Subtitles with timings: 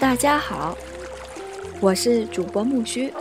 [0.00, 0.74] 大家好，
[1.78, 3.12] 我是主播木须。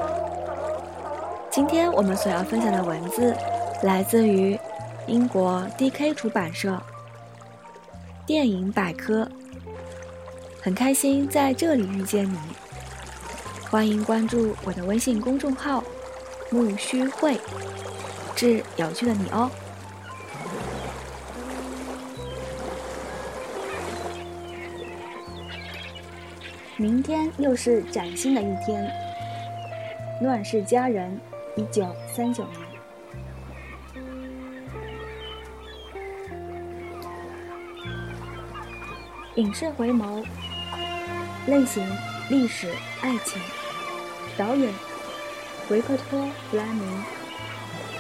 [1.50, 3.36] 今天我们所要分享的文字
[3.84, 4.58] 来自于
[5.08, 6.72] 英国 DK 出版社
[8.26, 9.26] 《电影百科》，
[10.62, 12.38] 很开心在这里遇见你。
[13.70, 15.84] 欢迎关注我的微信公众号
[16.50, 17.38] “木须会”，
[18.36, 19.50] 致有趣的你哦。
[26.78, 28.92] 明天又是崭新的一天，
[30.24, 31.12] 《乱世佳人》。
[31.58, 32.62] 一九三九年，
[39.36, 40.24] 影视回眸，
[41.46, 41.86] 类型
[42.30, 43.42] 历史爱情，
[44.38, 44.74] 导演
[45.70, 46.20] 维克托·
[46.50, 47.04] 弗拉明，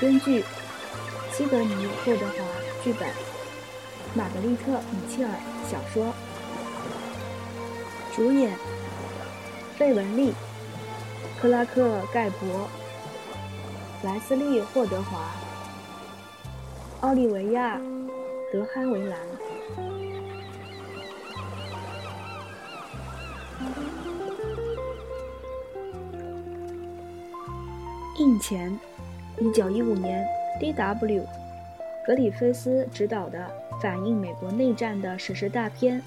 [0.01, 0.43] 编剧
[1.31, 3.07] 西德尼·霍德华，剧本
[4.15, 5.29] 玛格丽特·米切尔，
[5.69, 6.11] 小说，
[8.15, 8.57] 主演
[9.77, 10.33] 费雯丽、
[11.39, 12.67] 克拉克·盖博。
[14.03, 15.29] 莱斯利·霍德华、
[17.01, 17.77] 奥利维亚·
[18.51, 19.19] 德哈维兰。
[28.17, 28.79] 印前，
[29.41, 30.23] 一九一五年
[30.59, 31.25] ，D.W.
[32.05, 33.49] 格里菲斯执导的
[33.81, 35.99] 反映美国内战的史诗大片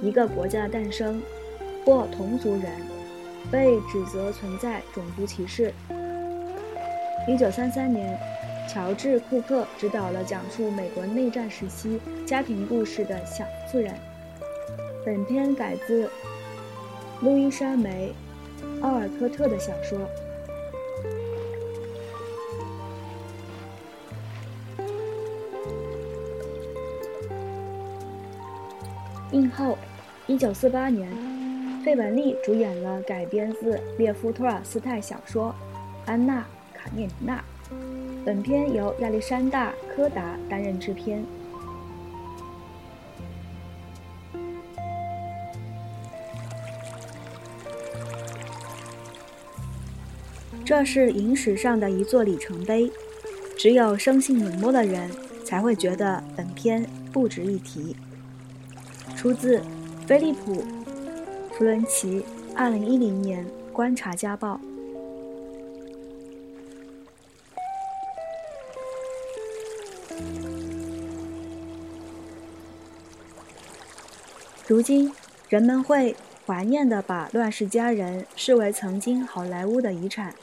[0.02, 1.22] 《一个国家的诞生》，
[1.86, 2.64] 或同族人
[3.52, 5.72] 被指责存在种族歧视。
[7.28, 8.18] 一九三三年，
[8.68, 13.94] 乔治·库克执导了讲述美国内战时期家庭故事的《小妇人》。
[15.06, 16.10] 本片改自
[17.20, 18.12] 路易莎·梅·
[18.84, 20.00] 奥尔科特的小说。
[29.32, 29.76] 映后，
[30.26, 31.10] 一九四八年，
[31.84, 35.54] 费雯丽主演了改编自列夫·托尔斯泰小说
[36.10, 36.40] 《安娜》。
[36.74, 37.44] 卡列尼娜，
[38.24, 41.24] 本片由亚历山大·柯达担任制片。
[50.64, 52.90] 这是影史上的一座里程碑，
[53.56, 55.08] 只有生性冷漠的人
[55.44, 57.94] 才会觉得本片不值一提。
[59.16, 59.62] 出自
[60.06, 60.54] 菲利普·
[61.52, 62.24] 弗伦奇，
[62.56, 64.60] 二零一零年《观察家报》。
[74.66, 75.12] 如今，
[75.48, 80.34] 人们会怀念地把《乱世佳人》视为曾经好莱坞的遗产，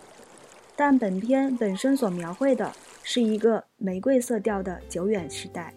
[0.76, 5.74] 但本片本身所描绘的是一个玫瑰色调的久远时代。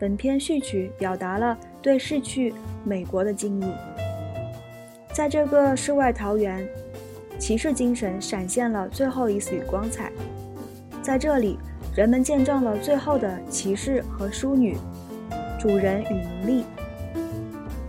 [0.00, 3.64] 本片序曲表达了对逝去美国的敬意。
[5.12, 6.66] 在这个世外桃源，
[7.38, 10.10] 骑士精神闪现了最后一丝光彩。
[11.02, 11.58] 在这里，
[11.94, 14.74] 人们见证了最后的骑士和淑女，
[15.58, 16.64] 主人与奴隶。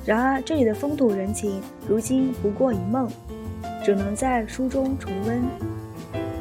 [0.06, 3.10] 然而，这里的风土人情如今不过一梦，
[3.86, 5.42] 只能在书中重温。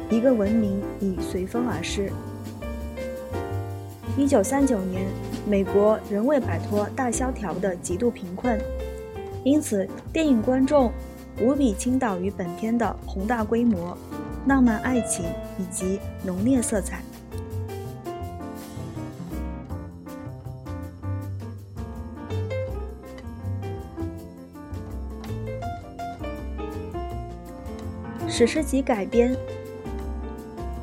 [0.09, 2.11] 一个文明已随风而逝。
[4.17, 5.07] 一九三九年，
[5.47, 8.59] 美国仍未摆脱大萧条的极度贫困，
[9.43, 10.91] 因此电影观众
[11.41, 13.97] 无比倾倒于本片的宏大规模、
[14.47, 15.25] 浪漫爱情
[15.57, 17.01] 以及浓烈色彩。
[28.27, 29.35] 史诗级改编。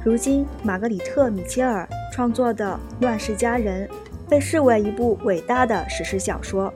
[0.05, 3.87] 如今，玛格里特·米切尔创作的《乱世佳人》
[4.29, 6.75] 被视为一部伟大的史诗小说。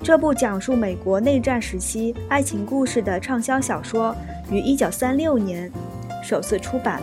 [0.00, 4.14] 这部讲述美国内战时期爱情故事的畅销小说
[4.48, 5.72] 于1936年
[6.22, 7.02] 首次出版。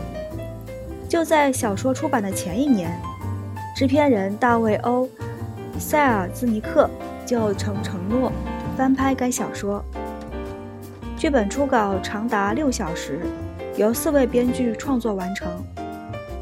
[1.09, 2.89] 就在小说出版的前一年，
[3.75, 5.05] 制片人大卫·欧·
[5.77, 6.89] 塞尔兹尼克
[7.25, 8.31] 就曾承诺
[8.77, 9.83] 翻拍该小说。
[11.17, 13.19] 剧本初稿长达六小时，
[13.75, 15.61] 由四位编剧创作完成。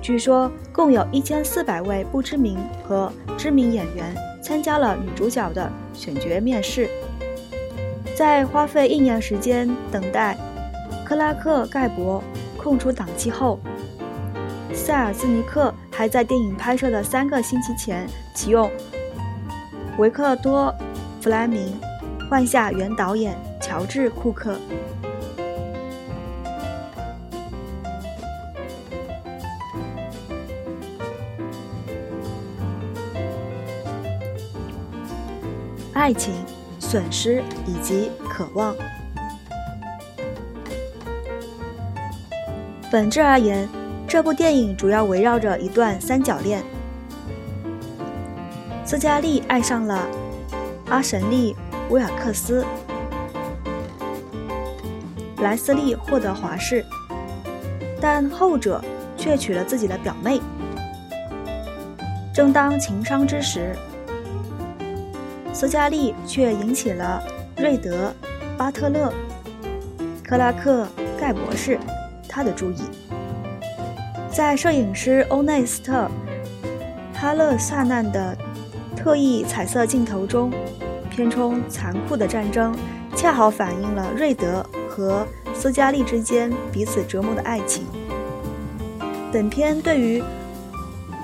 [0.02, 6.90] 据说共有一千四百位不知名和知名演员参加了女主角的选角面试。
[8.18, 10.36] 在花费一年时间等待
[11.06, 12.24] 克拉克·盖博
[12.58, 13.60] 空出档期后，
[14.74, 18.70] 塞尔兹尼克还在电影拍摄的三个星期前启用
[19.98, 20.74] 维克多·
[21.24, 21.80] 弗莱明，
[22.30, 23.36] 换下原导演。
[23.64, 24.58] 乔治·库克。
[36.02, 36.34] 爱情、
[36.80, 38.76] 损失以及渴望。
[42.92, 43.70] 本质而言，
[44.08, 46.64] 这部电影主要围绕着一段三角恋。
[48.84, 50.08] 斯嘉丽爱上了
[50.88, 51.54] 阿什利·
[51.92, 52.66] 威尔克斯，
[55.38, 56.84] 莱斯利·获得华士，
[58.02, 58.84] 但后者
[59.16, 60.42] 却娶了自己的表妹。
[62.34, 63.76] 正当情伤之时，
[65.54, 67.22] 斯嘉丽却引起了
[67.58, 68.08] 瑞德·
[68.58, 69.14] 巴特勒·
[70.24, 70.88] 克拉克
[71.20, 71.78] 盖博士
[72.28, 72.78] 他的注意。
[74.32, 76.10] 在摄影师欧内斯特·
[77.20, 78.36] 哈勒萨难的
[78.96, 80.52] 特意彩色镜头中，
[81.10, 82.74] 片中残酷的战争
[83.16, 87.84] 恰好反映了瑞德和斯嘉丽之间彼此折磨的爱情。
[89.32, 90.24] 本片对于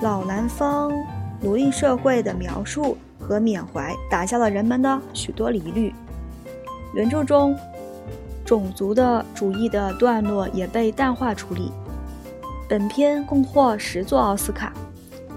[0.02, 0.92] 老南方
[1.40, 2.96] 奴隶社会的描述
[3.28, 5.94] 和缅怀，打消了人们的许多疑虑。
[6.94, 7.54] 原著中
[8.42, 11.70] 种族的主义的段落也被淡化处理。
[12.66, 14.72] 本片共获十座奥斯卡，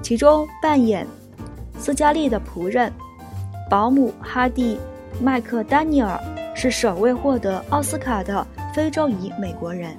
[0.02, 1.06] 其中扮演
[1.78, 2.92] 斯嘉丽的仆人
[3.70, 4.76] 保姆哈蒂·
[5.22, 6.18] 麦克丹尼尔
[6.56, 9.98] 是首位获得奥斯卡的非洲裔美国人。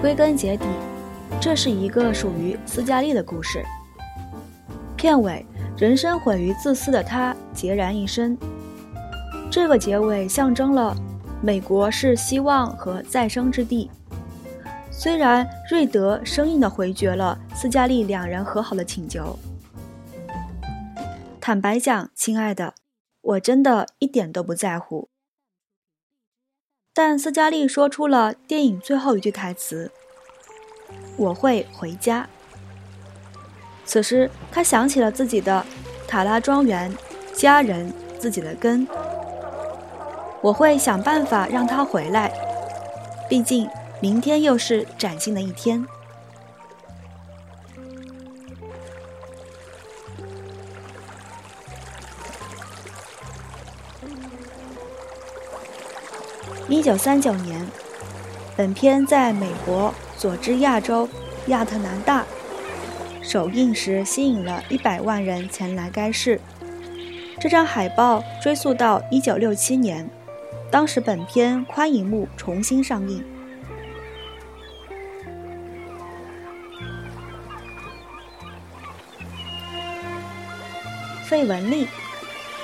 [0.00, 0.64] 归根结底，
[1.38, 3.62] 这是一个属于斯嘉丽的故事。
[4.96, 5.44] 片尾，
[5.76, 8.36] 人生毁于自私的他孑然一身。
[9.50, 10.96] 这个结尾象征了
[11.42, 13.90] 美国是希望和再生之地。
[14.90, 19.38] 虽然瑞德生硬地回绝了斯嘉丽两人和好的请求。
[21.42, 22.72] 坦白讲，亲爱的，
[23.20, 25.09] 我真的一点都不在乎。
[26.92, 29.92] 但斯嘉丽说出了电影最后一句台词
[31.16, 32.28] ：“我会回家。”
[33.86, 35.64] 此时，他想起了自己的
[36.08, 36.92] 塔拉庄园、
[37.32, 38.86] 家人、自己的根。
[40.42, 42.32] 我会想办法让他回来，
[43.28, 43.68] 毕竟
[44.00, 45.86] 明天又是崭新的一天。
[56.70, 57.66] 一九三九年，
[58.56, 61.08] 本片在美国佐治亚州
[61.48, 62.24] 亚特兰大
[63.20, 66.40] 首映时，吸引了一百万人前来该市。
[67.40, 70.08] 这张海报追溯到一九六七年，
[70.70, 73.24] 当时本片宽银幕重新上映。
[81.24, 81.88] 费雯丽，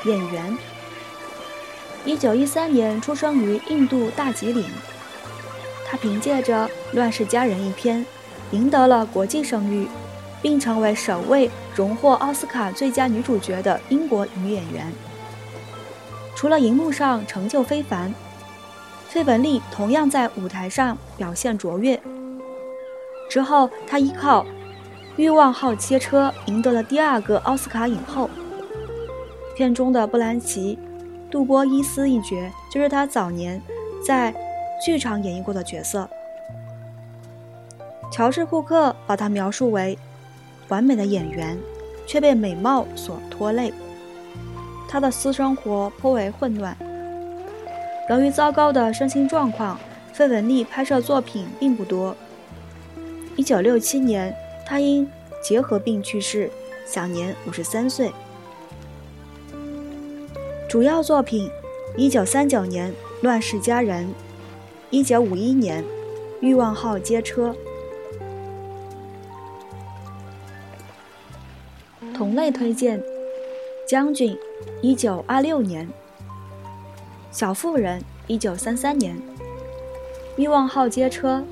[0.05, 0.76] 演员。
[2.07, 4.65] 一九一三年出生于印度大吉岭，
[5.85, 8.07] 她凭借着《乱世佳人》一篇，
[8.53, 9.89] 赢得了国际声誉，
[10.41, 14.93] 并成为首位荣获奥斯卡最佳女主角的英国女演员。
[16.37, 18.15] 除了荧幕上成就非凡，
[19.09, 22.01] 费雯丽同样在舞台上表现卓越。
[23.29, 24.45] 之后，她依靠
[25.17, 28.31] 《欲望号街车》赢得了第二个奥斯卡影后。
[29.57, 30.79] 片中的布兰奇。
[31.31, 32.37] 杜波伊斯一角
[32.71, 33.61] 就是他早年
[34.05, 34.35] 在
[34.85, 36.09] 剧场演绎过的角色。
[38.13, 39.99] 乔治·库克把他描述为
[40.69, 41.59] 完美的演员，
[42.07, 43.73] 却被美貌所拖累。
[44.89, 46.77] 他的私生活颇为混乱。
[48.09, 49.79] 由于糟糕的身心状况，
[50.13, 52.17] 费雯丽拍摄作品并不多。
[53.37, 54.35] 1967年，
[54.65, 55.11] 他因
[55.43, 56.51] 结核病去世，
[56.87, 58.13] 享年53岁。
[60.69, 61.49] 主要作品：
[61.97, 62.91] 一九三九年
[63.23, 64.05] 《乱世佳人》，
[64.91, 65.81] 一九五一年
[66.41, 67.55] 《欲望号街车》。
[72.13, 73.01] 同类推荐：
[73.87, 74.35] 《将军》，
[74.83, 75.87] 一九二六年；
[77.31, 79.15] 《小妇人》，一九三三年；
[80.37, 81.45] 《欲望号街车》，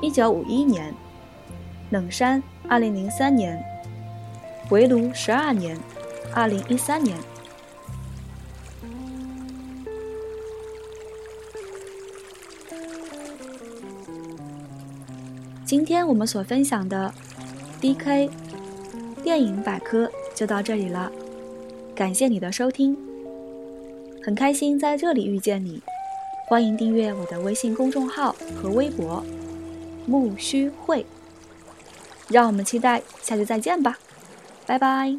[0.00, 0.90] 一九五一年；
[1.90, 3.56] 《冷山》，二零零三年；
[4.70, 5.76] 《围炉十二年》，
[6.32, 7.18] 二零一三年。
[15.66, 17.12] 今天我们所分享的
[17.80, 18.30] D.K.
[19.24, 21.10] 电影百科就到这里了，
[21.92, 22.96] 感谢你的收听，
[24.22, 25.82] 很开心在这里遇见你，
[26.46, 29.24] 欢迎订阅我的微信公众号和微博。
[30.06, 31.04] 木须会，
[32.28, 33.98] 让我们期待下期再见吧，
[34.66, 35.18] 拜拜。